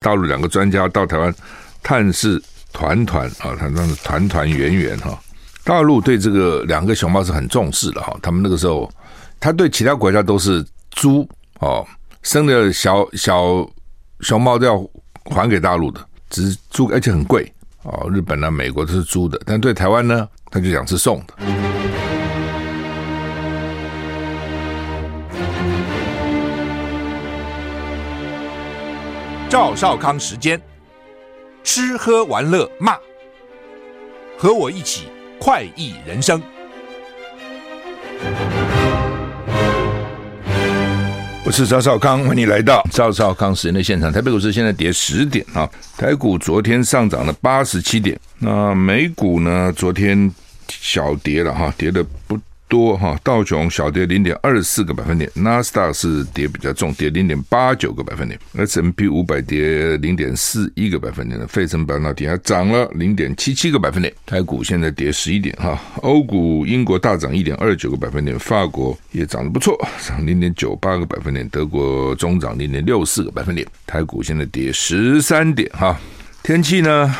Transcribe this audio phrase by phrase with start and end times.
[0.00, 1.34] 大陆两个专家到台湾
[1.82, 2.40] 探视
[2.72, 5.18] 团团啊，他那是团团圆圆哈。
[5.64, 8.90] 大陆对这个两个熊猫是很重视的哈，他们那个时候，
[9.40, 11.84] 他对其他国家都是租哦，
[12.22, 13.68] 生的小小
[14.20, 14.78] 熊猫都要
[15.24, 17.52] 还给大陆的，只是租，而且很贵
[17.82, 18.08] 哦。
[18.10, 21.34] 日本啊、美国都是租的，但对台湾呢，他就讲是送的。
[29.58, 30.62] 赵少康时间，
[31.64, 32.96] 吃喝玩乐骂，
[34.38, 35.08] 和我一起。
[35.40, 36.40] 快意人生，
[41.44, 44.12] 我是赵少康，欢迎你来到赵少康时间的现场。
[44.12, 49.72] 台北股市现在跌十点啊，台股昨天上涨了八十七点，那美股呢？
[49.76, 50.32] 昨天
[50.68, 52.38] 小跌了哈，跌的不。
[52.68, 75.98] 多哈，道琼小跌零点二四个百分点，纳斯达克是跌比较重，跌零点八九个百分点，S M P 五百跌零点四一个百分点的，费城半导体还涨了零点七七个百分点，台股现在跌十一点哈，欧股英国大涨一点二九个百分点，法国也涨得不错，涨零点九八个百分点，德国中涨零点六四个百分点，台股现在跌十三点哈，
[76.42, 77.14] 天气呢？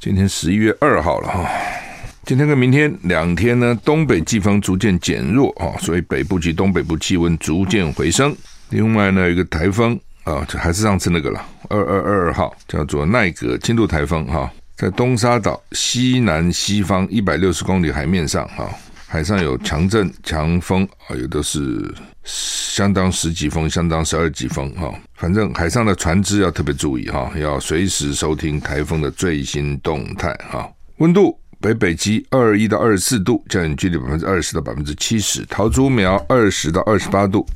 [0.00, 1.83] 今天十一月二号了哈。
[2.26, 8.34] 今天跟明天两天呢，东北季风逐渐减弱啊，所以北部及东北部气温逐渐回升。
[8.70, 18.70] 另外呢，一个台风啊，就还是上次那个了，二二二二号叫做奈格轻度台风哈，在东沙岛西南西方一百六十公里海面上哈，
[19.06, 21.94] 海上有强阵强风啊，有的是
[22.24, 30.66] 相当十几风，相当十二级风哈，反正海上的船只要特别注意哈，要随时收听台风的最新动态哈，
[30.96, 31.38] 温度。
[31.64, 37.46] 北北极二一到二十四度，降雨几率百分之二十到百分之七十；桃竹苗二十到二十八度，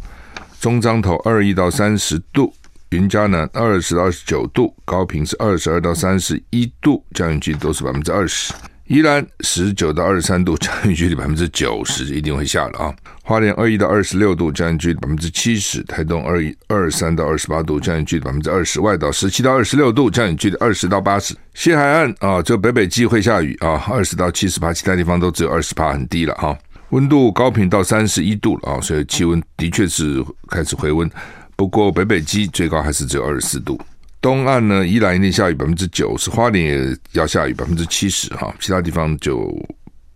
[0.58, 2.50] 中彰头二一到三十度，
[2.88, 8.54] 云嘉南二十到二十九度，高屏是二十二到三十一度，降雨几率都是百分之二十。
[8.88, 12.94] 宜兰十九到二十三度，降雨几率百分之九十，一定会下了啊！
[13.22, 21.36] 花莲二一到二十六度，降雨几率百分之七十；台东二一二三到二十八度，降雨几率百分之二十；外岛十七到二十六度，降雨几率二十到八十。
[21.52, 26.56] 西海岸啊，就北北基会下雨啊，二十到七十八，其他地方都只有二十趴，很低了哈。
[26.88, 31.10] 温度高频到三十一度了啊，所以气温的确是开始回温，
[31.56, 33.78] 不过北北基最高还是只有二十四度。
[34.20, 39.56] 东岸呢，宜兰一定下雨百分之九十，花莲也要下雨百分之七十哈，其他地方就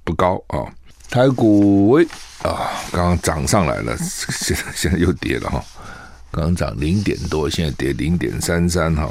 [0.02, 0.66] 不高啊。
[1.08, 2.04] 台股喂
[2.42, 5.64] 啊，刚刚涨上来了，现在现在又跌了哈。
[6.32, 9.08] 刚刚涨零点多，现在跌零点三三哈。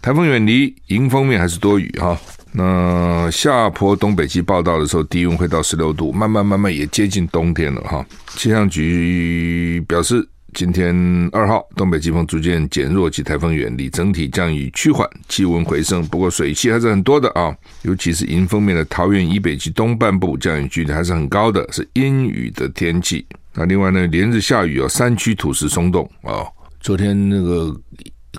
[0.00, 2.18] 台风远离，迎风面还是多雨哈。
[2.52, 8.06] 那下坡东北季报道的时候，低温会到十六度，慢慢慢慢也接近冬天了哈。
[8.36, 10.26] 气象局表示。
[10.54, 16.02] 今天二号，东北季风逐渐减弱及台风远离，整体降雨趋缓，气温回升。
[16.06, 23.26] 不过水汽还是很多的啊，尤其是迎风面的桃园以北及东半部降雨几率还是很高的，是阴雨的天气。
[23.54, 26.46] 那另外呢，连日下雨哦，山区土石松动啊。
[26.80, 27.74] 昨天那个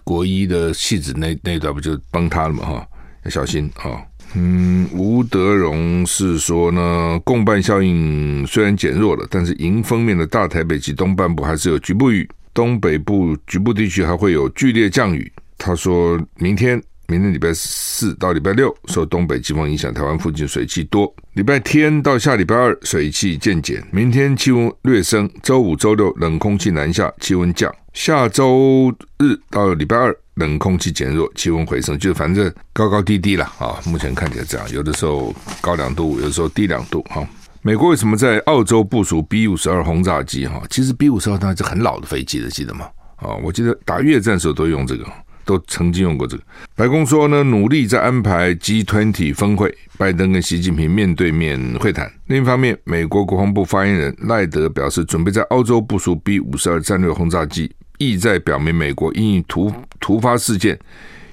[0.03, 2.87] 国一的戏子那那段不就崩塌了嘛哈，
[3.25, 4.01] 要小心啊。
[4.33, 15.31] 嗯，吴德荣是说呢，共伴效应虽然减弱了，但是迎风面的大台北及东半部还是有局部雨，东北部局部地区还会有剧烈降雨。
[15.57, 30.17] 他说明天，明天礼拜四到礼拜六受东北季风影响，台湾附近水汽多；礼拜天到下礼拜二水汽渐减，明天气温略升，周五、周六冷空气南下，气温降，下周日到礼拜二。
[30.35, 33.79] 冷空气减弱，气温回升，就反正高高低低了啊。
[33.85, 37.27] 目前看起来这样，有的时候高两度，有的时候低两度哈。
[37.61, 40.63] 美国为什么在澳洲部署 B 五十二轰炸机哈？
[40.69, 42.87] 其实 B 五十二当然是很老的飞机了，记得吗？
[43.17, 45.05] 啊，我记得打越战时候都用这个，
[45.45, 46.43] 都曾经用过这个。
[46.75, 52.11] 白宫说呢，努力在安排 G20 峰会，拜登跟习近平面对面会谈。
[52.25, 57.71] 另一方面，美国国防部发言人赖德表示，准备在澳洲部署 B 五十二战略轰炸机。
[57.99, 60.77] 意在表明，美国因应突突发事件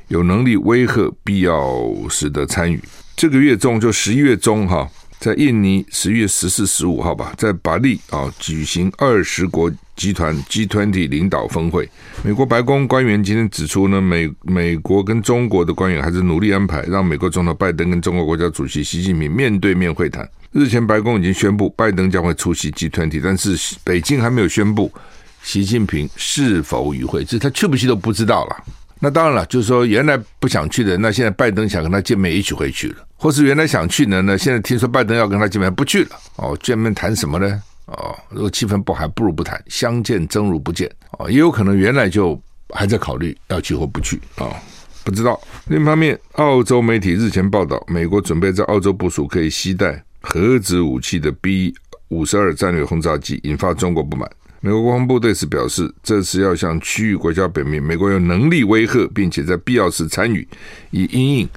[0.07, 2.81] 有能力威吓必要时的参与。
[3.17, 4.89] 这个月中就十一月中哈，
[5.19, 11.89] 在印尼十月十四、十五号吧，在巴利啊举行二十国集团 G20 领导峰会。
[12.23, 20.29] 美国白宫官员今天指出呢，美美国跟中国的官员还是努力安排，让美国总统拜登跟中国国家主席习近平面对面会谈。
[20.53, 24.93] 日前白宫已经宣布，拜登将会出席 G20，但是北京还没有宣布。
[25.43, 27.25] 习近平是否与会？
[27.25, 28.57] 这他去不去都不知道了。
[29.01, 36.17] 那当然了，就是说原来不想去的，那现在拜登想跟他见面，一起回去了；或是原来想去呢，那现在听说拜登要跟他见面，不去了。
[36.37, 37.63] 哦，见面谈什么呢？
[37.87, 39.63] 哦，如果气氛不好，还不如不谈。
[39.69, 40.91] 相见争如不见。
[41.13, 42.41] 哦，也有可能原来就
[42.71, 44.21] 还在考虑要去或不去。
[44.35, 44.51] 啊、
[45.05, 45.41] 不知道。
[45.69, 51.73] 另一方面，澳洲媒体日前报道，美国准备在澳洲部署可以携带核子武器的 B
[52.09, 54.29] 五十二战略轰炸机，引发中国不满。
[54.61, 60.47] 美国国防部对此表示，这是要向区域国家表明，美国有能力威吓，并且在必要时参与，
[60.91, 61.49] 以因应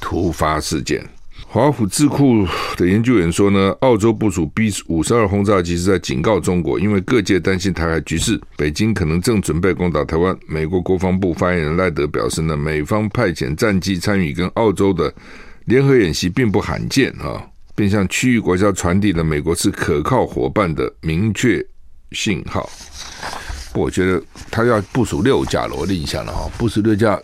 [0.00, 1.02] 突发事件。
[1.46, 2.46] 华府智库
[2.76, 10.34] 的研究员说呢，澳洲部署 B 五十二轰炸机是在警告中国，因为各界担心台海局势，北京可能正准备攻打台湾。
[10.46, 15.12] 美国国防部发言人赖德表示呢，美方派遣战机参与跟澳洲的
[15.66, 17.42] 联合演习并不罕见啊，
[17.74, 21.62] 并向区域国家传递了美国是可靠伙伴的明确
[22.12, 22.68] 信号。
[23.74, 27.18] 我觉得他要部署六架了，我的印象了哈，部署六架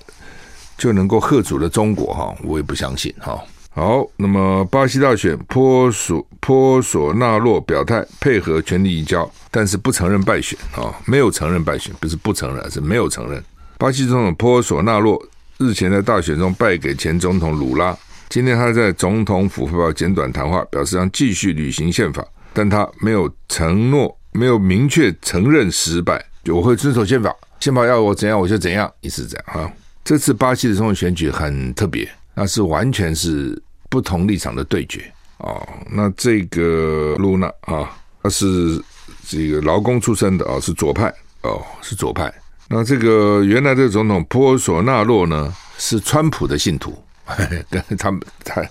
[0.78, 3.38] 就能够吓阻了中国哈，我也不相信哈。
[3.70, 13.44] 好，那么巴西大选，波索波索纳洛表态配合权力移交，但是不承认败选啊，没有承认败选，不是不承认，是没有承认。
[13.76, 15.22] 巴西总统波索纳洛
[15.58, 17.96] 日前在大选中败给前总统鲁拉，
[18.28, 29.72] 今天他在总统府发表简短谈话，表示将继续履行宪法，但他没有承诺，没有明确承认失败，我会遵守宪法，宪法要我怎样我就怎样，意思是这样哈。
[30.04, 33.60] 这次巴西的总统选举很特别，那是完全是。
[33.90, 37.88] 不同立场的对决哦，那这个露娜啊，
[38.22, 38.78] 他是
[39.26, 41.10] 这个劳工出身的啊，是左派
[41.40, 42.30] 哦，是左派。
[42.68, 47.02] 那这个原来的总统波索纳洛呢，是川普的信徒，
[47.70, 48.62] 跟他们他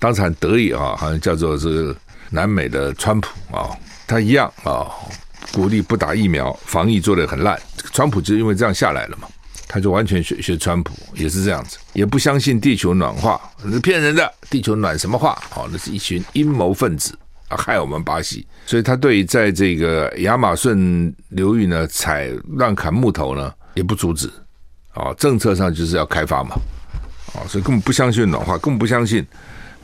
[0.00, 1.94] 当时很得意啊，好像叫做是
[2.30, 3.70] 南美的川普啊，
[4.06, 4.90] 他一样啊，
[5.52, 7.60] 鼓励不打疫苗，防疫做得很烂，
[7.92, 9.28] 川普就因为这样下来了嘛。
[9.66, 14.32] 他就完全学学川普，也是这样子，也不相信地球暖化，是骗人的。
[14.48, 15.36] 地球暖什么化？
[15.56, 17.18] 哦，那是一群阴谋分子
[17.48, 18.46] 啊，害我们巴西。
[18.66, 24.30] 所以他对于在这个亚马逊流域呢采乱砍木头呢，也不阻止。
[24.94, 26.54] 哦，政策上就是要开发嘛。
[27.34, 29.26] 哦，所以根本不相信暖化，根本不相信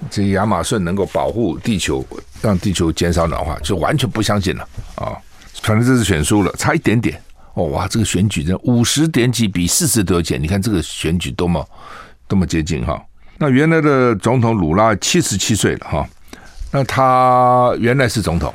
[0.08, 2.05] 这亚马逊能够保护地球，
[2.41, 4.67] 让地球减少暖化，就完全不相信了。
[4.94, 5.17] 啊，
[5.62, 7.20] 反正这次选输了，差一点点。
[7.55, 11.69] 哦哇，这个选举真五十点几比四十多钱，你看这个选举多么
[12.29, 13.02] 多么接近哈。
[13.38, 16.08] 那原来的总统鲁拉七十七岁了哈，
[16.70, 18.55] 那他原来是总统，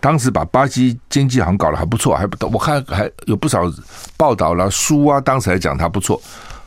[0.00, 3.62] 当时把巴西经济好像搞得还不错，还不我看还有不少
[4.16, 6.20] 报道了书啊，当时还讲他不错，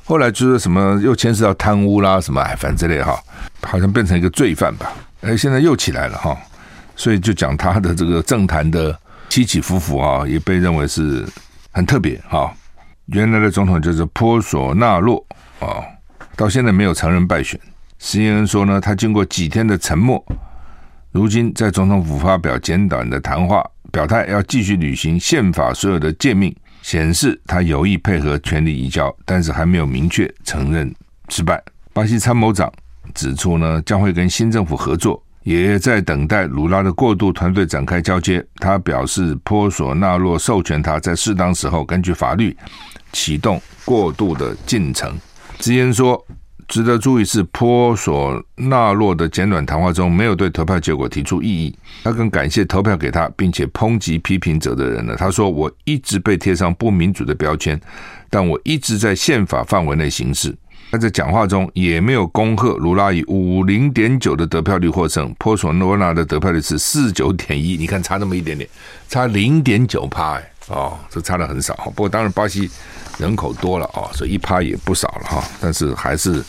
[0.06, 3.19] 后来就是什么又牵涉到贪污啦什么哎反正之类哈，
[3.63, 6.38] 好像变成一个罪犯吧，哎现在又起来了哈，
[6.96, 8.98] 所以就讲他的这个政坛的
[9.28, 11.25] 起起伏伏啊，也被认为是。
[11.78, 12.56] 很特别哈，
[13.07, 15.22] 原来的总统就是波索纳洛
[15.60, 15.84] 啊，
[16.38, 17.60] 到现在没有承认败选。
[18.00, 20.25] CNN 说呢，他经过几天的沉默，
[21.12, 23.62] 如今在总统府发表简短的谈话，
[23.92, 30.93] 表态要继续履行宪法所有的诫命，显示他有意配合权力移交，但是还没有明确承认
[31.29, 31.59] 失败。
[31.91, 32.71] 巴西参谋长
[33.15, 35.19] 指出呢，将会跟新政府合作。
[35.41, 38.45] 也在等待卢拉的过渡团队展开交接。
[38.57, 42.55] 他表示，波索纳洛授权他在适当时候根据法律
[43.11, 45.17] 启动过渡的进程。
[45.57, 46.23] 直言说，
[46.67, 51.77] 值得注意是，波索纳洛的简短谈话中没有对投票结果提出异议。
[52.03, 55.15] 他更感谢投票给他并且抨击批评者的人呢。
[55.15, 57.79] 他说：“我一直被贴上不民主的标签，
[58.29, 60.56] 但我一直在宪法范围内行事。”
[60.95, 68.69] 他在讲话中也没有恭贺卢拉以五零点九的得票率获胜，波索诺纳的得票率是四九点一，你看差那么一点点，
[69.09, 71.75] 差零点九趴哎，哦，这差的很少。
[71.94, 72.71] 不过当然巴西
[73.18, 76.42] 人口多了哦，所以一趴也不少了哈，但是还是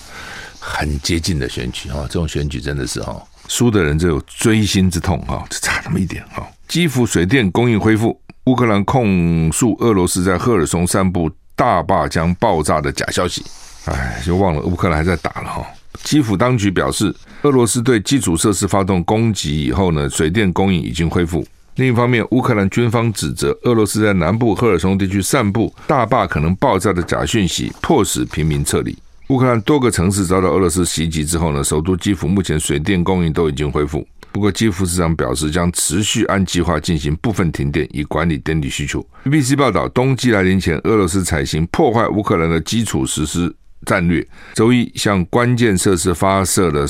[0.61, 6.47] 很接近的选举哈，这种选举真的是哈，输的人就有锥心之痛哈，就差那么一点哈。
[6.69, 13.45] 基辅水电供应恢复，乌克兰控诉俄罗斯在赫尔松散布大坝将爆炸的假消息。
[13.87, 15.67] 哎，就忘了乌克兰还在打了哈。
[16.03, 21.47] 基辅当局表示，俄罗斯对基础设施发动攻击以后呢，水电供应已经恢复。
[21.77, 28.97] 另一方面，乌克兰军方指责俄罗斯在南部赫尔松地区散布大坝可能爆炸的假讯息，迫使平民撤离。
[29.29, 34.07] 乌克兰多个城市遭到俄罗斯袭击之后呢，首都基辅目前水电供应都已经恢复。
[34.33, 39.05] 不过，基辅市长表示将持续按计划进行部分停电，以管理电力需求。
[39.25, 43.55] BBC 报道，冬季来临前，俄罗斯采行破坏乌克兰的基础实施。
[43.87, 46.85] 战略周一向关键设施发射了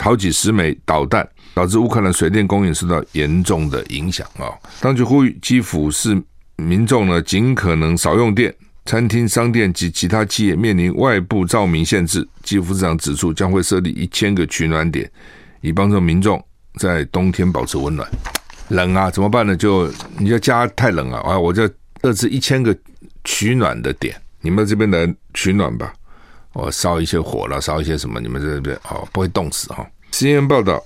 [0.00, 4.52] 好几十枚导弹，导致乌克兰水电供应受到严重的影响啊！
[4.80, 6.22] 当局呼吁基辅市
[6.56, 8.54] 民众呢，尽可能少用电，
[8.84, 12.28] 餐厅、商店及其他企业面临外部照明限制。
[12.42, 15.10] 基辅市长指出，将会设立一千个取暖点，
[15.62, 16.42] 以帮助民众
[16.78, 18.08] 在冬天保持温暖。
[18.68, 19.56] 冷啊，怎么办呢？
[19.56, 21.68] 就你要家太冷了，啊，我就
[22.02, 22.76] 设置一千个
[23.24, 25.92] 取暖的点，你们这边来取暖吧。
[26.52, 29.86] 哦，烧一些火了，烧一些什么，你们这边哦不会冻死哈。
[30.12, 30.82] CNN 报道，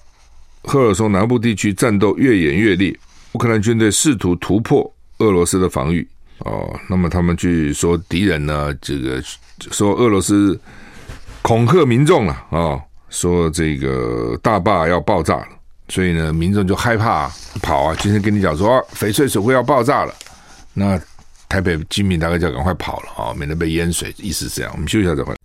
[0.62, 2.96] 赫尔松南部地区战斗越演越烈，
[3.32, 6.06] 乌克兰军队试图突破俄罗斯的防御
[6.40, 6.78] 哦。
[6.88, 9.22] 那么他们据说敌人呢，这个
[9.70, 10.58] 说俄罗斯
[11.42, 12.58] 恐吓民众了啊。
[12.58, 15.48] 哦说这个大坝要爆炸了，
[15.88, 17.30] 所以呢，民众就害怕
[17.62, 17.96] 跑啊。
[18.00, 20.12] 今天跟你讲说，翡翠水库要爆炸了，
[20.74, 21.00] 那
[21.48, 24.12] 台北居民大概就要赶快跑了啊，免得被淹水。
[24.18, 24.72] 意思是这样。
[24.74, 25.35] 我们休息一下再回。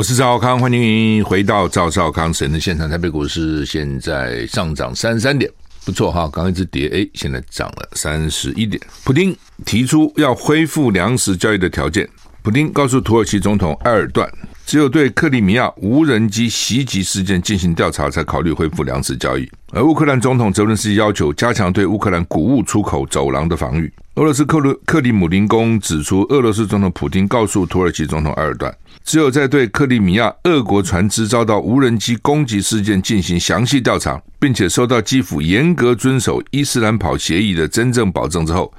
[0.00, 2.88] 我是赵康，欢迎您回到赵少康神的现场。
[2.88, 5.52] 台北股市现在上涨三十三点，
[5.84, 8.82] 不错哈，刚一直跌，哎，现在涨了三十一点。
[9.04, 12.08] 普京提出要恢复粮食交易的条件。
[12.40, 14.26] 普京告诉土耳其总统埃尔段，
[14.70, 19.50] 只有对克里米亚无人机袭击事件进行调查，才考虑恢复粮食交易。
[19.72, 23.92] 而乌克兰总统泽伦斯基要求加强对乌克兰谷物出口走廊的防御。
[24.14, 28.72] 俄罗斯克鲁克里姆林宫指出，俄罗斯总统普丁告诉土耳其总统埃尔段，
[29.02, 38.72] 只有在对克里米亚俄国船只遭到无人机攻击事件进行详细调查，并且收到基辅严格遵守伊斯兰堡协议的真正保证之后，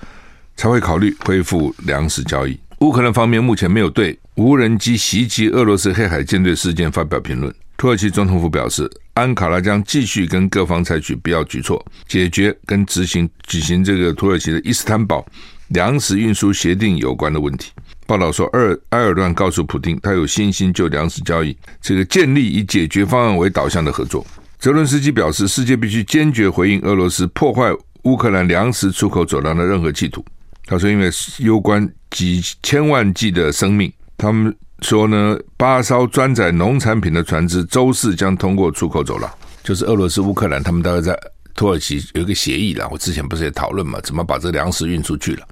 [0.56, 2.58] 才会考虑恢复粮食交易。
[2.80, 7.54] 乌克兰方面目前没有对无人机袭击俄罗斯黑海舰队事件发表评论。
[7.76, 15.26] 土耳其总统府表示，安卡拉将继续跟各方采取必要举措，解决跟执行举行这个土耳其的伊斯坦堡
[15.70, 17.72] 粮食运输协定有关的问题。
[18.08, 24.26] 报道说，尔埃尔段告诉普丁，他有信心就粮食交易这个建立以解决方案为导向的合作。
[24.60, 27.70] 泽伦斯基表示，世界必须坚决回应俄罗斯破坏
[28.04, 30.24] 乌克兰粮食出口走廊的任何企图。
[30.68, 31.10] 他说：“因为
[31.40, 33.92] 攸关几千万计的生命，
[34.22, 39.28] 他们说呢，八艘装载农产品的船只周四将通过出口走廊，
[39.64, 41.20] 就是俄罗斯、乌克兰，他们大概在
[41.56, 42.88] 土耳其有一个协议了。
[42.92, 45.48] 我之前不是也讨论嘛，怎么把这粮食运出去了，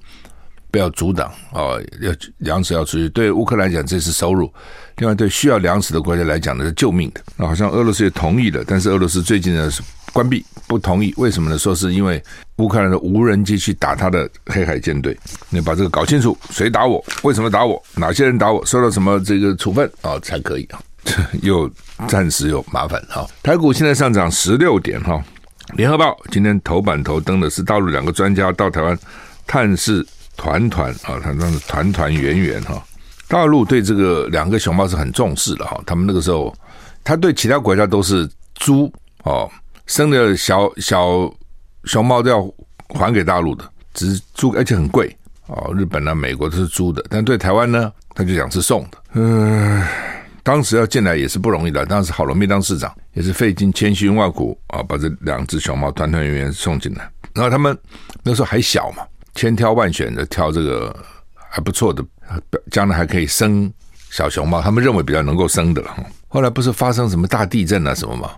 [0.70, 3.08] 不要阻挡哦，要粮食要出去。
[3.08, 4.46] 对乌克兰讲，这是收入；
[4.98, 7.20] 另外，对需要粮食的国家来讲呢，是救命的。
[7.36, 11.58] 那好像俄罗斯也同意了，但是俄罗斯最近呢是。”关闭不同意，为什么呢？
[11.58, 12.22] 说是因为
[12.56, 15.16] 乌克兰的无人机去打他的黑海舰队，
[15.48, 17.04] 你把这个搞清楚，谁打我？
[17.22, 17.82] 为什么打我？
[17.94, 18.64] 哪些人打我？
[18.66, 20.20] 受到什么这个处分啊、哦？
[20.20, 20.80] 才可以啊？
[21.42, 21.70] 又
[22.06, 23.26] 暂时有麻烦哈。
[23.42, 25.22] 台股现在上涨十六点哈。
[25.74, 28.98] 联合报今天头版头登的是大陆两个专家到台湾
[29.46, 32.82] 探视团团啊，他那是团团圆圆哈。
[33.28, 36.54] 大陆对这个两个熊猫是很重视的哈，他们那个时候
[37.04, 39.48] 他对其他国家都是猪哦。
[39.90, 41.28] 生的小小
[41.82, 42.40] 熊猫都要
[42.90, 45.14] 还给大陆的，只是租，而且很贵
[45.48, 45.74] 哦。
[45.76, 48.98] 日本呢、啊、美国都是租的，但对台湾呢，他就讲是送的。
[49.14, 49.84] 嗯、
[50.44, 51.84] 当时要进来也是不容易的。
[51.86, 57.10] 当时郝龙斌当市长也是费尽千辛万苦啊，把这两只熊猫团团圆圆送进来。
[57.34, 57.76] 然后他们
[58.22, 59.02] 那时候还小嘛，
[59.34, 60.96] 千挑万选的挑这个
[61.34, 62.04] 还不错的，
[62.70, 63.68] 将来还可以生
[64.08, 65.96] 小熊猫，他们认为比较能够生的了。
[66.28, 68.30] 后来不是发生什么大地震啊什么吗？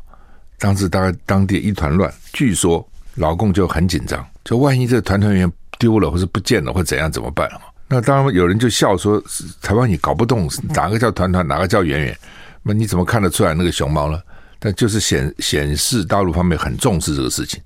[0.63, 7.51] 当时大概当地一团乱，据说老共就很紧张，就万一这个团团圆丢了或是不见了或怎样怎么办？
[7.89, 9.21] 那当然有人就笑说，
[9.61, 12.17] 台湾你搞不懂哪个叫团团，哪个叫圆圆，
[12.63, 14.23] 那你怎么看得出来那个熊猫呢？
[14.61, 17.61] 但就是显显示大陆方面很重视这个事情。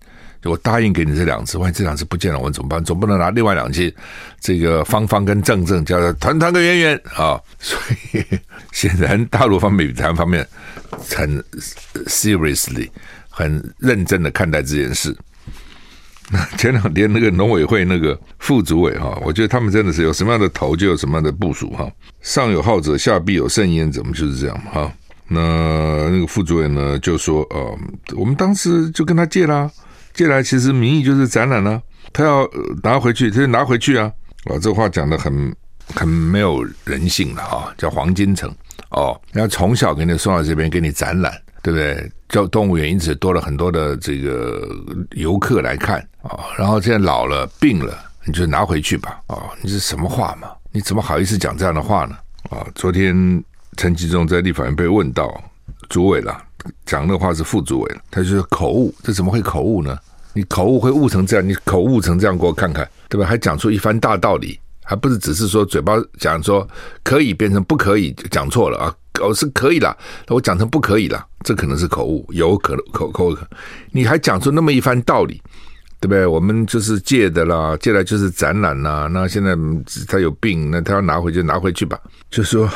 [0.44, 2.82] 我答应给你这两只，万一这两只不见了，我怎么办？
[2.82, 3.92] 总不能拿另外两只，
[4.40, 7.38] 这个方方跟正正叫做团团跟圆圆啊！
[7.58, 7.76] 所
[8.12, 8.24] 以
[8.70, 10.46] 显然大陆方面比台湾方面
[11.14, 11.42] 很
[12.06, 12.88] seriously
[13.28, 15.16] 很认真的看待这件事。
[16.30, 21.88] 那 前两天那个农委会那个副主委哈，我觉得他们真的是有什么样的头就有什么样的部署哈。
[22.20, 24.92] 上有好者，下必有甚焉，怎么就是这样哈？
[25.28, 27.78] 那那个副主委呢就说呃，
[28.16, 29.70] 我们当时就跟他借啦。
[30.14, 32.48] 借来其实名义就是展览呢，他要
[32.82, 34.10] 拿回去，他就拿回去啊！
[34.44, 35.54] 啊，这话讲得很
[35.94, 37.74] 很没有人性了啊！
[37.76, 38.50] 叫黄金城
[38.90, 42.10] 哦，要从小给你送到这边给你展览，对不对？
[42.28, 44.68] 叫动物园因此多了很多的这个
[45.12, 49.38] 游客来看啊，然后现在老了病了，你就拿回去吧啊！
[49.62, 50.48] 你是什么话嘛？
[50.72, 52.16] 你怎么好意思讲这样的话呢？
[52.50, 52.66] 啊！
[52.74, 53.42] 昨天
[53.76, 55.40] 陈吉中在立法院被问到，
[55.88, 56.36] 主委了。
[56.84, 59.96] 讲的话是副主委，他就说口误，这怎么会口误呢？
[60.32, 63.24] 你口误会误成这样，你口误成这样给我看看，对吧？
[63.24, 66.66] 还讲出一番大道理，还不是只是说嘴巴讲说
[67.02, 68.94] 可以变成不可以，讲错了啊？
[69.20, 69.96] 哦，是可以了，
[70.28, 73.48] 我讲成不可以了，这可能是口误，有可能口口可，
[73.90, 75.42] 你还讲出那么一番道理，
[76.00, 76.26] 对不对？
[76.26, 79.08] 我们就是借的啦，借来就是展览啦。
[79.10, 79.56] 那现在
[80.06, 81.98] 他有病，那他要拿回去拿回去吧。
[82.30, 82.68] 就说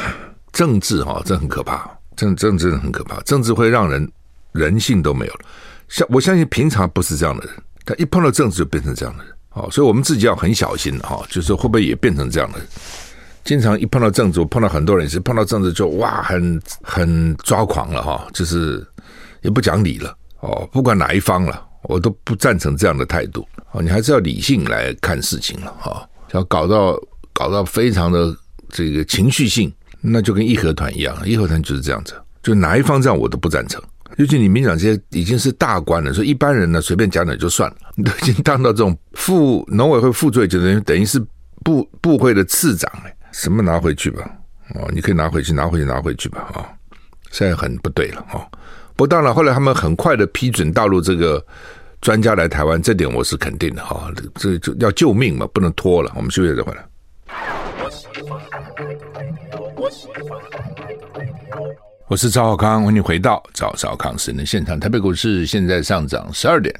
[0.50, 1.88] 政治哈，这很可怕。
[2.16, 4.10] 政政治很可怕，政治会让人
[4.52, 5.40] 人性都没有了。
[5.88, 9.34] 像我相信平常不是这样的人，但一碰到政治就变成这样的人。
[9.52, 12.60] 哦，所以我们自己要很小心哈，就是会不会也变成这样的？
[13.42, 18.86] 经常一碰到政治，碰到很多人是碰到政治就哇，很很抓狂了哈，就是
[19.40, 26.94] 也不讲理了哦，不管哪一方了，我都不赞成这样的态度哦，你还是要理性来看事情了哈，要搞到
[27.32, 28.36] 搞到非常的
[28.68, 33.82] 这个情绪性，那就跟义和团一样，义和团就是这样子，就哪一方这样我都不赞成。
[34.16, 41.18] 尤其你民进党这些已经是大官了，所以一般人呢随便讲讲就算了，你 都已经当到这种副农委会副主委，就等于等于是
[41.64, 43.16] 部部会的次长哎。
[43.32, 44.28] 什么拿回去吧，
[44.74, 46.66] 哦，你可以拿回去，拿回去，拿回去吧，啊，
[47.30, 48.44] 现在很不对了，哦，
[48.96, 51.40] 不当然，后来他们很快的批准大陆这个
[52.00, 56.10] 专家来台湾，这点我是肯定的，哈，这就要救命嘛，不能拖了。
[56.16, 56.84] 我们休息再回来。
[62.10, 64.80] 我是赵少康，欢迎回到赵少康时的现场。
[64.80, 66.74] 台北股市现在上涨十二点，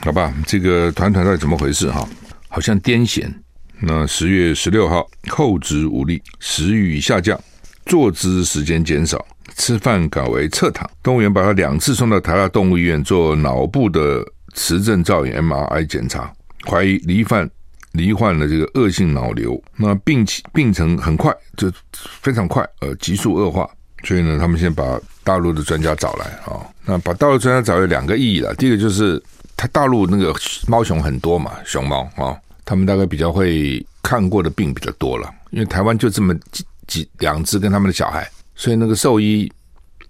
[0.00, 1.88] 好吧，这个团团到底怎么回事？
[1.88, 2.04] 哈，
[2.48, 3.32] 好像癫痫。
[3.78, 7.40] 那十月十六号，后肢无力，食欲下降，
[7.86, 9.24] 坐姿时间减少，
[9.54, 10.90] 吃饭改为侧躺。
[11.00, 14.20] 动物园把他两次送到台大动物医院做脑部的
[14.54, 16.32] 磁振造影 MRI 检查，
[16.68, 17.48] 怀疑罹患
[17.92, 19.62] 罹患了这个恶性脑瘤。
[19.76, 23.70] 那病情病程很快，就非常快，呃，急速恶化。
[24.02, 26.66] 所以呢，他们先把大陆的专家找来啊。
[26.84, 29.22] 那把大陆专家找有两个意义了，第一个就是
[29.56, 30.34] 他大陆那个
[30.66, 32.36] 猫熊很多嘛，熊猫啊。
[32.64, 39.50] 他们大概比较会看过的病比较多了，因为台湾就这么几几两只跟他们的小孩，所以那个兽医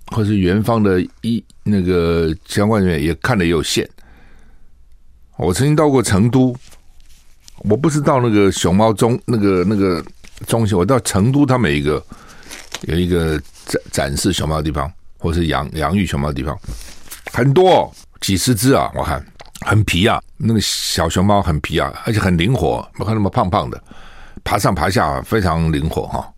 [0.09, 3.89] 或是园方的医那个相关人员也看得也有限。
[5.39, 6.55] 我曾经到过成都，
[7.61, 10.05] 我不是到那个熊猫中那个那个
[10.47, 12.05] 中心，我到成都，他们一个
[12.83, 16.59] 有一个展展示熊猫的地方，或是养养育熊猫的地方，
[17.33, 19.25] 很多几十只啊，我看。
[19.65, 23.81] 很皮啊，那个小熊猫很皮啊，而且很灵活，不看那么胖胖的，
[24.43, 26.29] 爬上爬下非常灵活哈。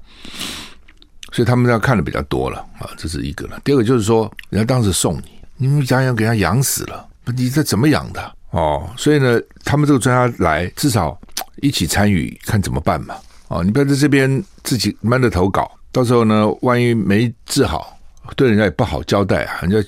[1.32, 3.58] 所以他们要看的比较多了啊，这是一个了。
[3.64, 8.86] 第二个就是说，人家当时送你，你们家养给他养死了，你这怎么养的哦？
[8.94, 11.18] 所以呢，他们这个专家来，至少
[11.62, 13.16] 一起参与，看怎么办嘛。
[13.48, 17.96] 哦，你不要在这边自己闷着头搞，到时候呢，万一没治好，
[18.36, 19.60] 对人家也不好交代啊。
[19.62, 19.78] 人家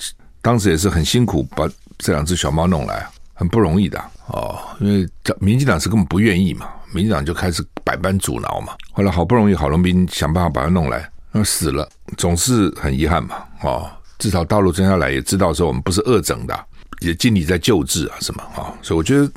[0.41, 3.05] 当时也是很辛苦把这两只小猫弄来。
[3.39, 5.07] 很不容易的哦，因为
[5.41, 8.73] 民进党是根本不愿意嘛，民进党就开始百般阻挠嘛。
[8.93, 13.37] 后来好不容易郝龙斌想办法把它弄来，那死了总是很遗憾嘛。
[13.61, 16.59] 哦，至少大陆真下来也知道说我们不是恶整的，
[17.01, 18.73] 也尽力在救治啊什么啊。
[18.81, 19.31] 所以我觉得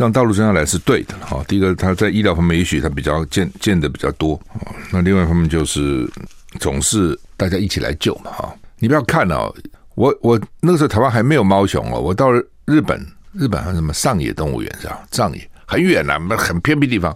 [0.00, 1.44] 让大陆生下来是对的哈。
[1.46, 6.10] 第一个他在医疗方面也许他比较见见得比较多啊，那另外一方面就是
[6.58, 8.54] 总是大家一起来救嘛哈。
[8.78, 9.54] 你不要看哦，
[9.94, 12.42] 我我那个时候台湾还没有猫熊哦，我到了。
[12.66, 15.00] 日本，日本还有什么上野动物园是吧？
[15.10, 17.12] 上野很远呐、啊，很偏僻地方。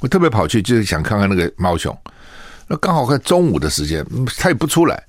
[0.00, 1.96] 我特别跑去，就是想看看那个猫熊。
[2.68, 4.04] 那刚好看中午的时间，
[4.36, 5.02] 它也不出来。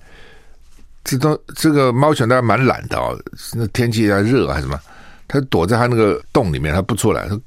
[1.04, 3.13] 这都这个猫熊，它还蛮懒的哦。
[3.54, 4.80] 那天气还热还是什么？
[5.27, 7.27] 他躲在他那个洞里面，他不出来。
[7.27, 7.39] 它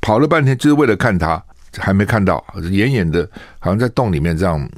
[0.00, 1.42] 跑了半天，就是为了看他，
[1.78, 4.68] 还没看到，远远的，好像在洞里面这样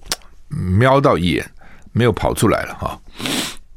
[0.49, 1.51] 瞄到一眼，
[1.93, 2.99] 没有跑出来了哈。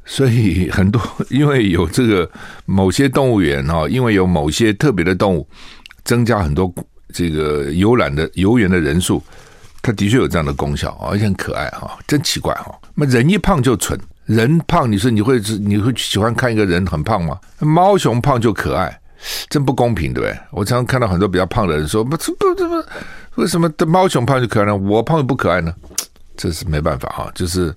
[0.06, 2.30] 所以很多，因为有这个
[2.66, 5.48] 某些动物园哈，因为有某些特别的动物，
[6.04, 6.72] 增加很多
[7.14, 9.24] 这个游览的游园的人数，
[9.82, 12.76] 它的确有这样的功效啊，而且很可爱哈，真奇怪哈。
[12.94, 17.40] 那人一胖就蠢，人胖你说你会你会喜欢看一个人很胖吗？
[17.60, 19.00] 猫熊胖就可爱，
[19.50, 20.40] 真不公平对不对？
[20.52, 24.76] 我常常看到很多比较胖的人说不不不不，为什么的猫熊胖就可爱呢？
[24.76, 25.74] 我胖又不可爱呢？
[26.36, 27.74] 这是没办法哈，就是。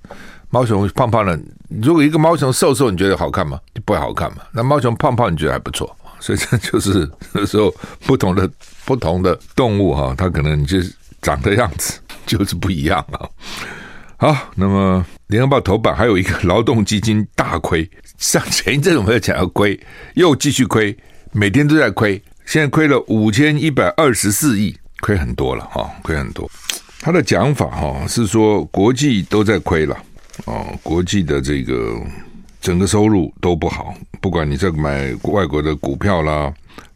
[0.50, 1.38] 猫熊胖胖的，
[1.82, 3.60] 如果一个猫熊瘦瘦，你觉得好看吗？
[3.74, 4.38] 就不会好看嘛。
[4.50, 7.70] 那猫熊胖胖，你觉得还不错，所以这 就是有时候
[8.06, 8.50] 不同的
[8.86, 13.28] 不同的动物哈，它可能就是长的样子就是不一样啊。
[14.16, 19.78] 好，那么联合报头版还有一个劳动基金大亏， 上前一阵我们要讲要亏，
[20.14, 20.96] 又继续亏，
[21.32, 26.50] 每天都在亏，现在亏了五千一百二十四亿，亏很多了哈，亏很多。
[27.00, 29.96] 他的讲法哈是说国际都在亏了。
[30.46, 32.00] 哦，国际的这个
[32.60, 36.50] 整个收入都不好，不管你在买外国的股票啦、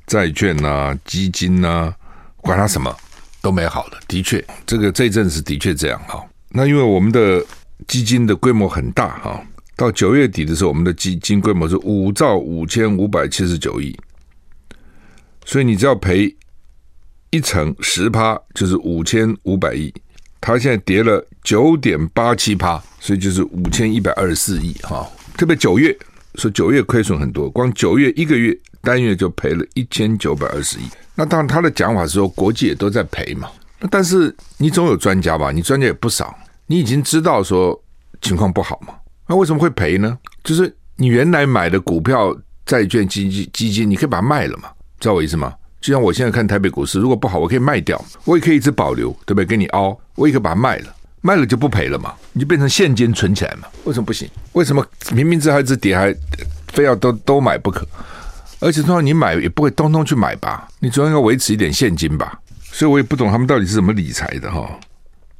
[0.07, 1.95] 债券啦、基金啦，
[2.37, 2.97] 管它什么
[3.43, 3.99] 都没好的。
[4.09, 6.25] 的确，这个这一阵子的确这样哈。
[6.49, 7.45] 那因为我们的
[7.89, 9.43] 基金的规模很大哈，
[9.77, 13.97] 到九月底的时候，我们的基金规模是五兆五千五百七十九亿，
[15.45, 16.35] 所以你只要赔
[17.31, 19.93] 一成十趴，就是五千五百亿。
[20.41, 25.09] 它现在跌了九点八七趴，所以就是五千一百二十四亿哈。
[25.37, 25.97] 特别九月，
[26.35, 30.83] 说九月亏损很多，光九月一个月单月就赔了一千九百二十亿。
[31.15, 33.49] 那当然，他的讲法是说国际也都在赔嘛。
[33.91, 35.53] 但是你总有专家吧？
[35.53, 37.79] 你专家也不少，你已经知道说
[38.21, 38.95] 情况不好嘛？
[39.27, 40.19] 那为什么会赔呢？
[40.45, 44.69] 就是你原来买的股票、债券、基金、基金，你可以把它卖了嘛？
[45.01, 45.55] 知道我意思吗？
[45.81, 49.45] 就像我现在看台北股市，如果不好，我可以卖掉，我也可以一直保留，对不对？
[49.45, 52.15] 给你凹，我也可以把它卖了，卖了就不赔了嘛？
[52.33, 53.67] 你就变成现金存起来嘛？
[53.85, 54.29] 为什么不行？
[54.53, 56.15] 为什么明明知道一直跌，还
[56.69, 57.85] 非要都都买不可？
[58.61, 60.69] 而且通常你买也不会通通去买吧？
[60.79, 62.41] 你总要维持一点现金吧？
[62.63, 64.71] 所以我也不懂他们到底是怎么理财的哈。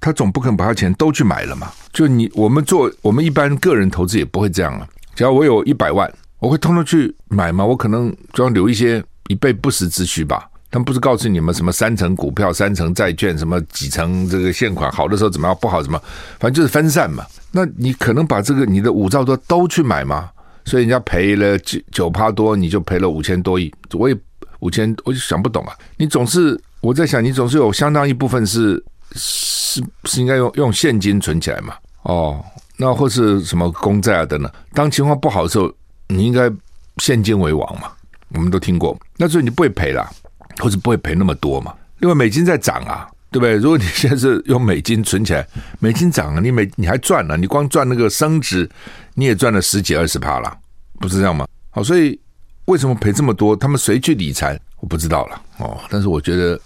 [0.03, 1.73] 他总不可能把他钱都去买了嘛？
[1.95, 4.87] 就你我们做我们一般个人投资也不会这样啊。
[5.15, 7.65] 假如我有一百万，我会通通去买吗？
[7.65, 9.03] 我可能就要留一些。
[9.29, 10.47] 以备不时之需吧。
[10.69, 15.99] 他们不是告诉你们什么三成股票、三成债券，什么几成这个现款，好的时候怎么样，不好怎么，
[16.41, 17.25] 反正就是分散嘛。
[17.53, 20.29] 那你可能把这个你的五兆多都去买吗？
[20.65, 23.73] 所以人家赔了九九趴多，你就赔了五千多亿。
[23.93, 24.17] 我也
[24.59, 25.73] 五千，我就想不懂啊。
[25.97, 28.83] 你总是我在想，你总是有相当一部分是
[29.15, 31.75] 是是应该用用现金存起来嘛？
[32.03, 32.45] 哦，
[32.77, 34.51] 那或是什么公债啊等等。
[34.75, 35.73] 当情况不好的时候，
[36.09, 36.51] 你应该
[36.99, 37.93] 现金为王嘛。
[38.35, 40.11] 我们都听过，那所以你不会赔了，
[40.59, 41.75] 或者不会赔那么多嘛？
[42.01, 43.57] 因为美金在涨啊，对不对？
[43.57, 45.47] 如果你现在是用美金存起来，
[45.81, 48.67] 美金涨了，你美你还赚了，你光赚那个升值，
[49.13, 50.57] 你也赚了十几二十趴了，
[50.99, 51.47] 不是这样吗？
[51.69, 52.19] 好，所以
[52.65, 53.55] 为什么赔这么多？
[53.55, 54.59] 他们谁去理财？
[54.81, 55.79] 我不知道了哦。
[55.91, 56.59] 但是我觉得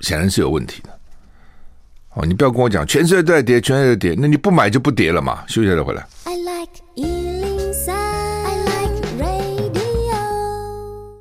[0.00, 0.95] 显然是有问题的。
[2.16, 5.44] 哦，你不要跟我讲全世界都在跌，全世界都在跌，那你不买就不跌了嘛？
[5.46, 6.06] 休息再回来。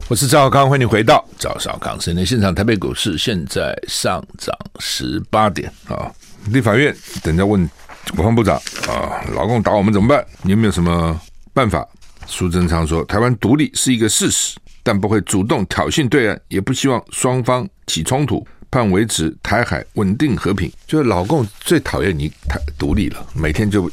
[0.07, 2.55] 我是赵少康，欢迎你回到赵少康时间的现场。
[2.55, 6.09] 台北股市现在上涨十八点啊！
[6.51, 7.69] 立法院等着问
[8.15, 8.55] 国防部长
[8.87, 10.25] 啊，老共打我们怎么办？
[10.43, 11.19] 你有没有什么
[11.53, 11.85] 办法？
[12.25, 20.71] 苏贞昌说，台湾独立是一个事实，但不会主动挑衅对岸，也不希望双方起冲突，盼维持台海稳定和平。
[20.87, 23.89] 就是老共最讨厌你台独立了，每天就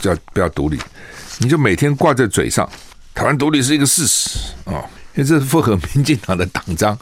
[0.00, 0.78] 叫不要独立，
[1.38, 2.68] 你就每天挂在嘴上，
[3.14, 4.84] 台湾独立是一个事实啊。
[5.14, 6.98] 因为这是符合民进党的党章，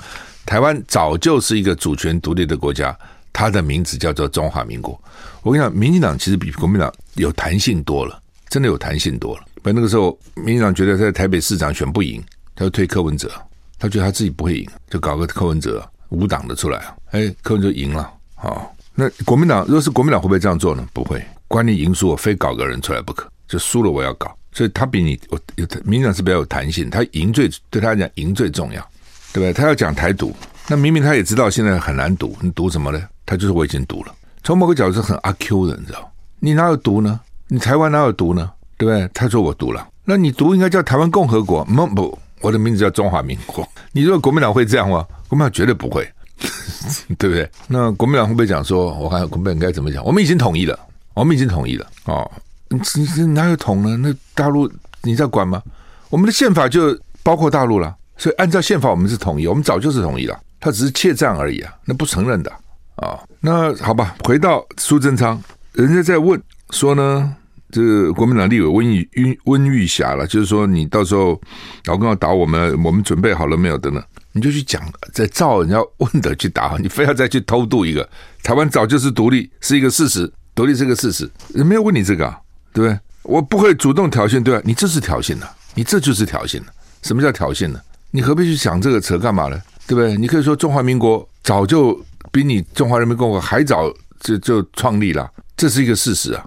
[0.47, 2.97] 台湾早就是一个主权独立的国家，
[3.33, 4.97] 它的名字叫做中华民国。
[5.43, 8.17] 我跟你讲，民进党其实比国民党有弹性多了，
[8.49, 9.45] 真的有弹性多了。
[9.63, 12.23] 不那个时候，民进党觉得在台北市长选不赢，
[12.55, 13.29] 他就推柯文哲，
[13.81, 20.87] 他觉得他自己不会赢，就搞个柯文哲无党的出来啊，哎，柯文哲赢了，好，那国民党如果是国民党会不会这样做呢？
[20.93, 24.37] 不会，关你赢输，我非搞个人出来不可，就输了我要搞。
[24.53, 25.41] 所以他比你我
[25.85, 28.81] 民党是比较有弹性，他赢最对他来讲赢最重要，
[29.33, 29.53] 对不对？
[29.53, 30.33] 他要讲台独，
[30.69, 33.03] 那明明他也知道现在很难独，你独什么呢？
[33.27, 34.15] 他就是我已经独了。
[34.45, 36.13] 从某个角度是很阿 Q 的，你知道？
[36.39, 37.19] 你哪有独呢？
[37.49, 38.49] 你台湾哪有独呢？
[38.77, 39.11] 对不对？
[39.13, 43.67] 他说我独了，那你独应该叫台湾共和国，不不，我的名字叫中华民国。
[43.93, 45.05] 你说国民党会这样吗？
[45.29, 46.07] 国民党绝对不会，
[47.19, 47.49] 对不对？
[47.69, 50.05] 那国民党会不会讲说，我看国民党该怎么讲？
[50.05, 50.79] 我们已经统一了，
[51.15, 52.31] 我们已经统一了哦。
[52.69, 52.79] 你
[53.17, 53.97] 你哪有统呢？
[53.97, 54.71] 那大陆
[55.03, 55.63] 你在管吗？
[56.11, 62.53] 我们的宪法就包括大陆了，所以按照宪法我们是统一，我们早就是统一了，他只是怯战而已啊，那不承认的
[62.97, 63.19] 啊。
[63.41, 67.35] 那好吧，回到苏贞昌，人家在问说呢，
[67.75, 71.41] 这个国民党立委温玉温温玉霞了，就是说你到时候
[71.87, 73.77] 老公要打我们，我们准备好了没有？
[73.77, 74.81] 等等，你就去讲，
[75.13, 78.09] 再照人家问的去答，你非要再去偷渡一个，
[78.45, 82.39] 台湾早就是独立是一个事实，独立是个事实，人没有问你这个啊。
[82.75, 82.99] 对不对？
[83.23, 84.61] 我不会主动挑衅，对吧？
[84.65, 86.67] 你这是挑衅的，你这就是挑衅的。
[87.03, 87.81] 什么叫挑衅呢？
[88.11, 89.57] 你何必去想这个词干嘛呢？
[89.87, 90.17] 对不对？
[90.17, 91.97] 你可以说中华民国早就
[92.33, 96.45] 比你中华人民共和国还早就就创立了，这是一个事实啊，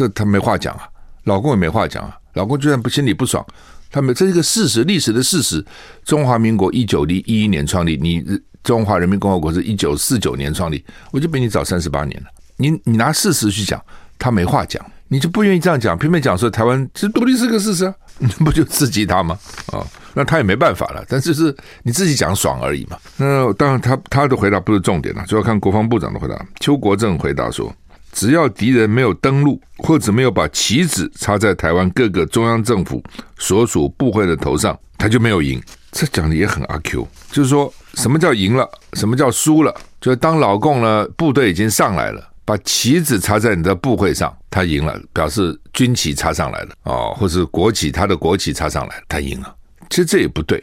[0.00, 0.88] 这他没话讲啊，
[1.24, 3.44] 老公也没话讲啊，老公就算不心里不爽，
[3.90, 5.62] 他们这是一个事实，历史的事实。
[6.06, 8.24] 中华民国一九一一年创立，你
[8.64, 12.28] 中华人民共和国是一九四九年创立，我就比你早三十八年了。
[12.56, 13.78] 你你拿事实去讲，
[14.18, 14.82] 他没话讲。
[15.12, 19.36] 你就不愿意这样讲，偏偏讲说台湾其实独立是个事实啊， 你不就刺激他吗？
[19.72, 19.84] 啊、
[20.14, 22.96] 那他也没办法了，但是是你自己讲爽而已嘛。
[23.16, 26.46] 那当然他，他的回答不是重点了，主要看国防部长的回答。
[26.60, 27.74] 邱国正回答说，
[28.12, 33.02] 只要敌人没有登陆，或者没有把旗子插在台湾各个中央政府
[33.38, 35.62] 所属部会的头上，他就没有赢。
[35.92, 39.74] 这讲的也很阿 Q，就是说什么叫赢了，什么叫输了？
[40.00, 42.28] 就是当老共呢部队已经上来了。
[42.42, 49.54] 把旗子插在你的部会上，他赢了，表示军旗插上来了哦，或是国旗，他的国旗插上来了，他赢了。
[49.88, 50.60] 其实这也不对，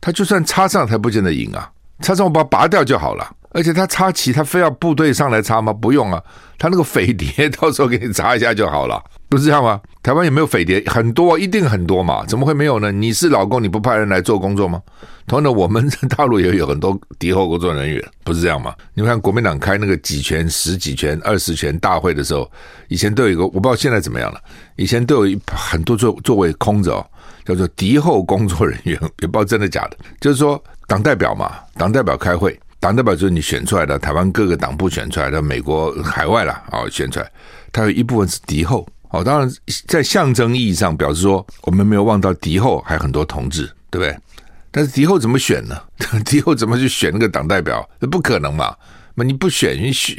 [0.00, 1.70] 他就算插上，他不见得赢啊。
[2.00, 5.72] 插上我把它拔掉就好了，而且他插旗，他非要部队上来插吗？
[5.72, 6.22] 不用啊，
[6.58, 9.80] 他那个匪谍到时候给你插一下就好了，不是这样吗？
[10.02, 10.82] 台湾有没有匪谍？
[10.86, 12.92] 很多，一定很多嘛，怎么会没有呢？
[12.92, 14.80] 你是老公，你不派人来做工作吗？
[15.26, 18.74] 同样的，我们大陆也有很多敌后工作人员，不是这样吗？
[18.94, 22.48] 你看国民党开那个几权、十几权、二十权大会的时候，
[22.88, 24.40] 以前都有一个，我不知道现在怎么样了，
[24.76, 27.04] 以前都有一很多座座位空着，
[27.44, 32.56] 叫做敌后工作人员，也不知道真的假的，就是说党代表嘛，党代表开会。
[32.80, 37.30] 党代表就是你选出来的，台湾各个党部选出来的，美国海外啦，啊，选出来，
[37.70, 39.22] 它有一部分是敌后哦。
[39.22, 39.52] 当然，
[39.86, 44.18] 在象征意义上表示说，我们没有忘到敌后还有很多同志，对不对？
[44.70, 45.78] 但是敌后怎么选呢？
[46.24, 47.86] 敌后怎么去选那个党代表？
[47.98, 48.74] 那不可能嘛？
[49.14, 50.16] 那你不选，你选，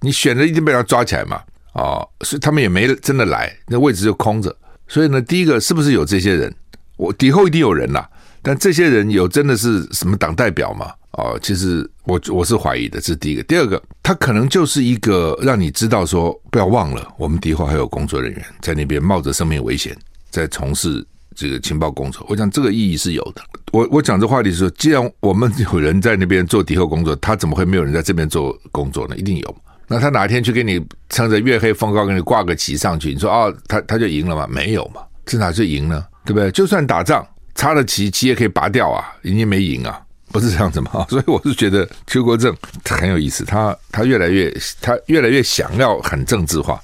[0.00, 1.42] 你选了一定被他抓起来嘛？
[1.74, 4.56] 哦，所以他们也没真的来，那位置就空着。
[4.88, 6.54] 所以呢，第一个是不是有这些人？
[6.96, 8.08] 我敌后一定有人啦，
[8.40, 10.92] 但这些人有真的是什么党代表吗？
[11.12, 13.42] 哦，其实我我是怀疑的，这是第一个。
[13.42, 19.96] 第二个，他可能就是一个让你知道说，不要忘了，我们敌后还有工作人员在那边冒着生命危险
[20.30, 22.24] 在从事这个情报工作。
[22.28, 23.42] 我想这个意义是有的。
[23.72, 29.16] 我我讲这话题是说，既然我们有人在那边做敌后工作，他怎么会没有人在这边做工作呢？
[29.16, 29.56] 一定有。
[29.88, 34.46] 那他哪天去给你趁着月黑风高给你挂个旗上去，你说哦，他他就赢了吗？
[34.48, 36.06] 没有嘛，这哪是赢呢？
[36.24, 36.48] 对不对？
[36.52, 40.00] 就算打仗插了旗，旗也可以拔掉啊，人家没赢啊。
[40.32, 41.06] 不是这样子嘛？
[41.10, 46.80] 所以我是觉得邱国正很有意思，他他越来越他越来越想要很政治化，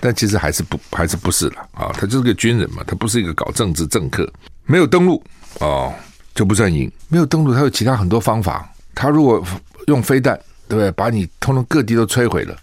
[0.00, 1.90] 但其实还是不还是不是了啊？
[1.94, 4.30] 他就是个军人嘛，他不是一个搞政治政客。
[4.66, 5.22] 没有登陆
[5.60, 5.92] 哦，
[6.34, 6.90] 就不算赢。
[7.08, 8.70] 没有登陆，他有其他很多方法。
[8.94, 9.42] 他如果
[9.86, 10.90] 用飞弹，对不对？
[10.92, 12.56] 把你通通各地都摧毁了，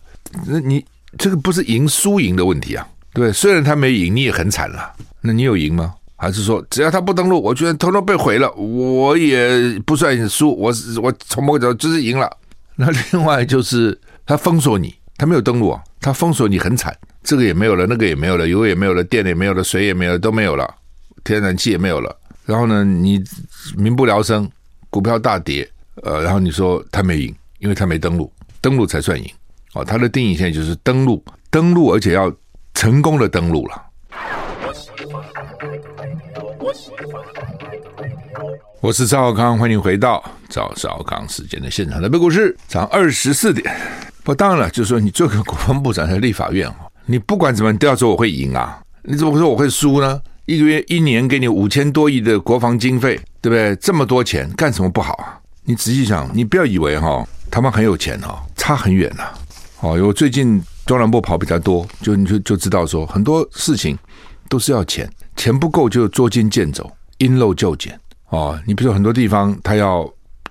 [0.45, 0.85] 那你
[1.17, 2.87] 这个不是赢输赢的问题啊？
[3.13, 4.93] 对，虽然他没赢，你也很惨了。
[5.21, 5.95] 那你有赢吗？
[6.17, 12.29] 还是说，只要他不登陆，我居然偷偷被毁了，我也不算输，我我从某个角度就是赢了。
[12.77, 20.73] 那另外就是他封锁你，他没有登陆啊，他封锁你很惨，这个也没有了，那个也没有了，油也没有了，电也没有了，水也没有了，都没有了，
[21.23, 22.15] 天然气也没有了。
[22.45, 23.23] 然后呢，你
[23.77, 24.49] 民不聊生，
[24.89, 25.67] 股票大跌，
[26.03, 29.29] 呃，然后你说他没赢，因为他没登陆，登陆才算赢。
[29.73, 32.33] 哦，他的定义现在就是登陆，登陆而且要
[32.73, 33.81] 成功的登陆了。
[38.81, 42.01] 我是赵康，欢迎回到赵少康时间的现场。
[42.01, 43.75] 台北股市涨二十四点。
[44.23, 46.67] 不，当然了，就是说你做个国防部长在立法院，
[47.05, 48.81] 你不管怎么，你都要说我会赢啊！
[49.03, 50.19] 你怎么会说我会输呢？
[50.45, 53.75] 一个月一年给你五千多亿的国防经费，对不对？
[53.75, 55.39] 这么多钱干什么不好啊？
[55.63, 59.23] 你仔细想，你不要以为哈他们很有钱哈，差很远呐。
[59.81, 63.95] 哦，我最近中南部跑比较多，就你就就知道说很多事情
[64.49, 65.07] 都是要钱。
[65.35, 68.59] 钱不够就捉襟见肘，因陋就简哦。
[68.65, 70.03] 你比如说很多地方，他要，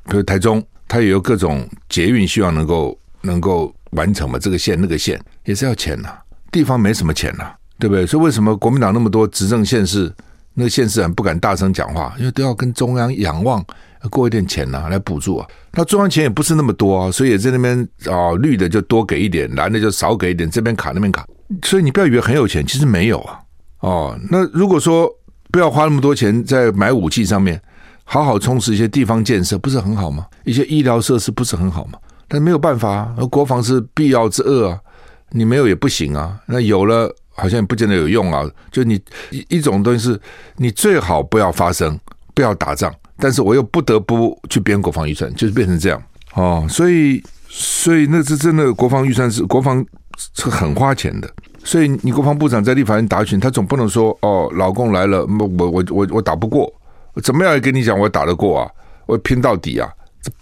[0.09, 4.39] 比如台中，他也有各种捷运，希望能够能够完成嘛。
[4.39, 6.11] 这个线那个线也是要钱呐、
[6.53, 8.07] 地方没什么钱呐、对不对？
[8.07, 10.13] 所以为什么国民党那么多执政县市，
[10.53, 13.65] 那个县市很不敢大声讲话，因为都要跟中央仰望，
[14.11, 15.49] 过一点钱呐、来补助啊。
[15.73, 21.27] 那中央钱也不是那么多啊，所以也在那边啊、哦，绿的就多给一点，蓝的就少给一点，这边卡那边卡。
[21.63, 23.41] 所以你不要以为很有钱，其实没有啊。
[23.85, 25.11] 哦，那如果说
[25.53, 27.61] 不要花那么多钱在买武器上面，
[28.05, 30.27] 好好充实一些地方建设，不是很好吗？
[30.45, 31.99] 一些医疗设施不是很好吗？
[32.27, 34.81] 但没有办法啊，国防是必要之恶啊，
[35.33, 36.41] 你没有也不行啊。
[36.47, 38.49] 那有了好像也不见得有用啊。
[38.73, 38.99] 就你
[39.31, 40.21] 一一种东西是，
[40.57, 42.01] 你最好不要发生，
[42.33, 46.67] 不要打仗，但是我又不得不去编国防预算，就是变成这样哦。
[46.71, 49.85] 所以，所以那是真的，国防预算是国防
[50.35, 51.31] 是很花钱的。
[51.65, 56.73] 所以你国防部长在立法院答询，他总不能说哦，老公来了，我我我我打不过，
[57.23, 58.71] 怎么样也跟你讲，我打得过啊，
[59.07, 59.89] 我拼到底啊！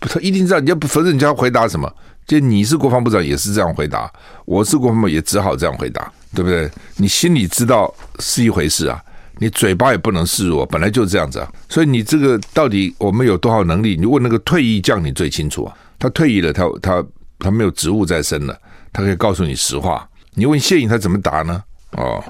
[0.00, 1.90] 他一定知道，你要不否认，人家回答什么？
[2.26, 4.12] 就你是国防部长也是这样回答，
[4.44, 6.70] 我是国防部也只好这样回答，对不对？
[6.96, 9.00] 你心里知道是一回事啊，
[9.38, 11.48] 你嘴巴也不能示弱，本来就是这样子啊。
[11.68, 13.96] 所以你这个到底我们有多少能力？
[13.96, 15.74] 你问那个退役将，你最清楚啊。
[15.98, 17.04] 他退役了，他他
[17.38, 18.56] 他没有职务在身了，
[18.92, 20.08] 他可以告诉你实话。
[20.34, 21.62] 你问谢颖他怎么答呢？
[21.92, 22.22] 哦，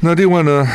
[0.00, 0.66] 那另外呢，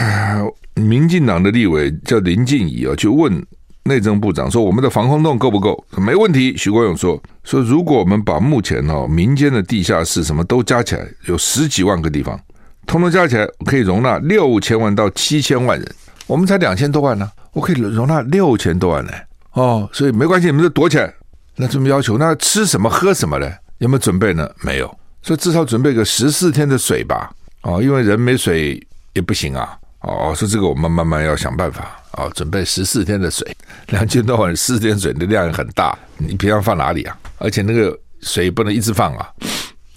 [0.76, 3.44] 民进党的立委叫林静怡啊，去问
[3.86, 6.56] 内政部长说：“我们的防空洞够不够？”没问题。
[6.56, 12.40] 徐国勇说：“说如果我们把目前哦民间的地下室什么都加起来，有十几万个地方，
[12.86, 15.96] 通通加起来可以容纳六千万到七千万人。
[16.28, 19.12] 我们才两千多万呢，我可以容纳六千多万呢。
[19.54, 21.14] 哦，所以没关系，你们就躲起来。
[21.56, 23.52] 那这么要求，那吃什么喝什么呢？
[23.78, 24.50] 有没有准备呢？
[24.62, 24.96] 没有。”
[25.26, 27.34] 所以至少准备个十四天的水吧，
[27.64, 28.80] 哦，因为人没水
[29.14, 33.44] 也不行啊，哦，说这个我们慢慢要想办法，哦，准备十四天的水，
[33.90, 37.18] 两千多万十四天水的量也很大，你平常放哪里啊？
[37.40, 39.28] 而且那个水不能一直放啊，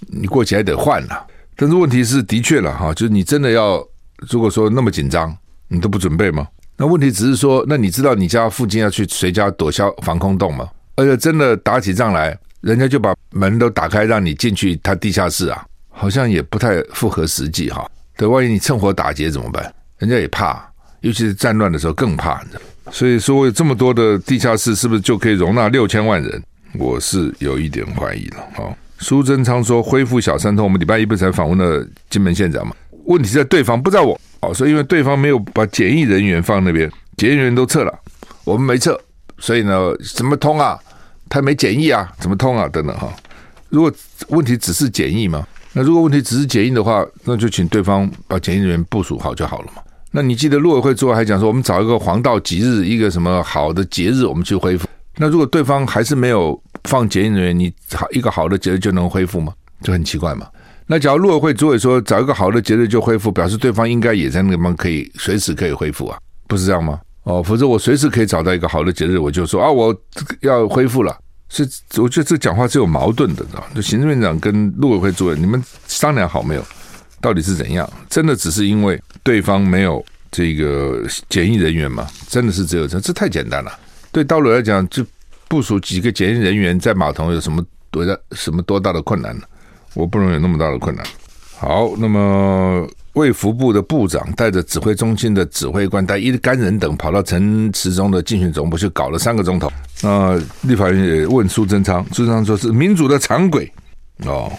[0.07, 1.23] 你过期还得换啊。
[1.55, 3.87] 但是问题是，的确了哈，就是你真的要
[4.31, 5.37] 如果说那么紧张，
[5.69, 6.49] 你都不准备吗？
[6.79, 10.67] 那问题只是说，那你知道你家附近要去谁家躲消防空洞吗？
[10.97, 17.89] 而且真的打起仗来，人家就把门都打开，让你进去他地下室啊，好像也不太符合实际哈。
[18.17, 19.73] 对，万一你趁火打劫怎么办？
[19.99, 20.69] 人家也怕，
[21.01, 22.43] 尤其是战乱的时候更怕。
[22.91, 26.43] 所以说，有这么多的地下室，是不是就可以容纳六千万人？
[26.75, 28.37] 我是有一点怀疑了。
[28.55, 32.75] 哈，苏贞昌说恢复小三通，我们礼拜一不是才访问了金门县长吗？
[33.05, 34.19] 问题在对方，不在我。
[34.41, 37.99] 哦，所以因为对方没有把检疫人员放那边，检疫人员都撤了，
[38.45, 38.99] 我们没撤，
[39.39, 40.79] 所以呢，怎么通啊？
[41.29, 42.69] 他没检疫啊，怎么通啊？
[42.69, 43.13] 等等哈。
[43.69, 43.93] 如果
[44.29, 49.83] 问题只是检疫嘛，那如果问题只是检疫的话，那就请对方把检疫人员部署好就好了嘛。
[50.11, 54.89] 那你记得陆委会之后还讲说，我们找一个黄道吉日，一个什么好的节日，我们去恢复。
[55.17, 59.53] 那如果对方还是没有放检疫人员，你好一个好的节日就能恢复吗？
[59.83, 60.47] 就很奇怪嘛。
[60.87, 66.99] 那假如陆委会主委说找一个好的节日就恢复，表示对方应该也在那个地方可以随时可以恢复啊，不是这样吗？
[67.29, 69.95] 哦，否则我随时可以找到一个好的节日，我就说啊，我
[70.41, 71.15] 要恢复了。
[71.51, 73.67] 是，我觉得这讲话是有矛盾的，知道吗？
[73.75, 76.65] 就行政院长跟陆委会主任，你们商量好没有？
[77.21, 77.89] 到底是怎样？
[78.09, 82.07] 真的只是因为对方没有这个检疫人员吗？
[82.29, 82.99] 真的是只有这？
[82.99, 83.79] 这太简单了。
[84.11, 85.05] 对岛内来讲，就
[85.49, 89.43] 部署几个检疫人员在码头有什么多大什么多大的困难呢？
[89.93, 91.05] 我不能有那么大的困难。
[91.59, 99.71] 好，那么卫福部的部长带着指挥中心的指挥官带一干人等跑到陈时中的竞选总部去搞了三个钟头。
[100.03, 103.73] 那立法院也问苏贞昌，苏贞昌说是民主的常轨
[104.25, 104.53] 哦，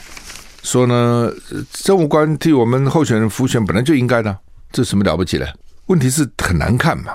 [0.64, 1.32] 说呢
[1.72, 4.38] 政务官替我们候选人服选本来就应该的，
[4.72, 5.48] 这什么了不起的？
[5.86, 7.14] 问题是很难看嘛，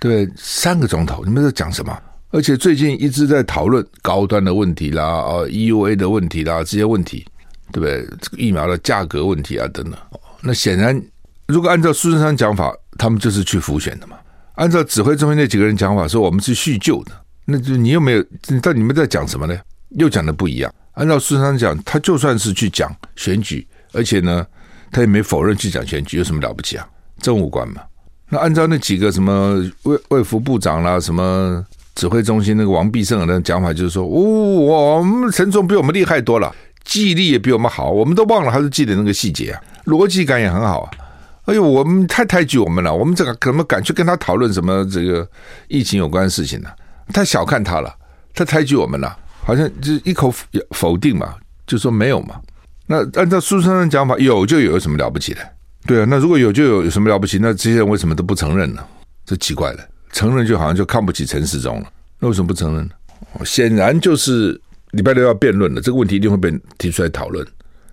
[0.00, 0.34] 对不对？
[0.36, 1.96] 三个钟头，你们在讲什么？
[2.30, 7.26] 而且最近一直在讨论高端的问题啦，哦，EUA 的问题啦，这些问题。
[7.72, 8.06] 对不对？
[8.22, 9.98] 这个疫苗的价格问题啊，等等。
[10.46, 11.02] 那显然，
[11.48, 14.16] 如果按照苏贞昌讲法，他们就是去辅选的嘛。
[14.54, 17.10] 按照指挥中心那几个人讲法，说我们是叙旧的，
[17.44, 18.24] 那就你又没有，
[18.62, 19.58] 但你们在讲什么呢？
[19.90, 20.72] 又讲的不一样。
[20.92, 24.46] 按照苏贞昌讲，他就算是去讲选举，而且呢，
[24.92, 26.88] 他也没否认去讲选举，有什么了不起啊？
[27.20, 27.82] 政务官嘛。
[28.28, 36.54] 那按照那几个什么卫卫福部长啦，什么指挥中心那个王必胜的讲法，就是说，哦，我们陈总比我们厉害多了。
[36.86, 40.90] 记忆力也比我们好，我们都忘了，还是记得那个细节啊，逻辑感也很好啊。
[41.46, 45.28] 哎呦，我们太抬举我们了，我们这个怎么敢去跟他讨论什么这个
[45.68, 46.70] 疫情有关的事情呢？
[47.12, 47.92] 太小看他了，
[48.32, 50.32] 他抬举我们了，好像就一口
[50.70, 51.34] 否定嘛，
[51.66, 52.40] 就说没有嘛。
[52.86, 55.40] 那按照苏贞昌的讲法，有就有，有什么了不起的？
[55.86, 57.38] 对啊，那如果有就有，有什么了不起？
[57.40, 58.84] 那这些人为什么都不承认呢？
[59.24, 59.80] 这奇怪了，
[60.12, 63.44] 承认就好像就看不起陈世忠了，那为什么不承认呢？
[63.44, 64.60] 显然就是。
[64.92, 67.46] 礼拜六要辩论了，这个问题一定会被提出来讨论。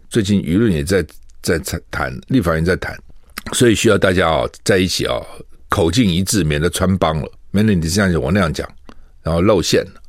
[0.09, 1.05] 最近舆论也在
[1.41, 2.97] 在谈，立法院在谈，
[3.51, 5.15] 所以需要大家啊在一起啊，
[5.69, 8.67] 口径一致，免得穿帮了，免得你这样讲我那样讲，
[9.21, 10.01] 然后露馅了。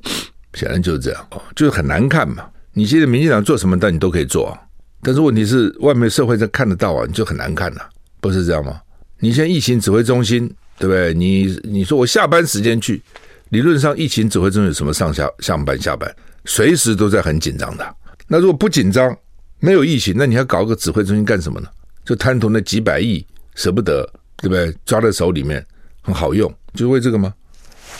[0.54, 2.46] 显然就是这样哦，就是很难看嘛。
[2.72, 4.60] 你现在民进党做什么，但你都可以做啊。
[5.02, 7.80] 但是问题是，外面社会在看得到啊，你就很难看呐，
[8.20, 8.80] 不是这样吗？
[9.18, 10.46] 你现在疫情指挥中心，
[10.78, 11.12] 对不对？
[11.12, 13.02] 你你说我下班时间去，
[13.48, 16.14] 理论上疫情指挥中心有什么上下上班下班？
[16.44, 17.96] 随时都在很紧张的。
[18.26, 19.16] 那如果不紧张，
[19.60, 21.68] 没有疫情，那你还搞个指挥中心干什么呢？
[22.04, 24.04] 就贪图那几百亿，舍不得，
[24.36, 24.74] 对不对？
[24.84, 25.64] 抓在手里面
[26.02, 27.32] 很好用，就是为这个吗？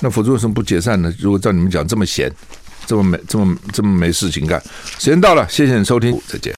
[0.01, 1.15] 那否则为什么不解散呢？
[1.21, 2.31] 如果照你们讲这么闲，
[2.85, 4.61] 这么没这么这么没事情干，
[4.99, 6.53] 时间到了，谢谢你收听，再见。